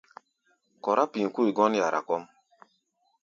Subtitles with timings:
[0.83, 2.23] Kɔrá pi̧i̧ kui gɔ́n yara kɔ́ʼm.